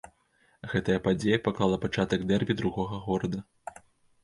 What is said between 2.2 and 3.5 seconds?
дэрбі другога горада.